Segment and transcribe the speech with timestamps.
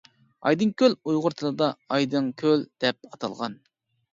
[0.45, 1.67] ئايدىڭكۆل ئۇيغۇر تىلىدا
[1.97, 3.63] «ئايدىڭ كۆل» دەپ ئاتالغان.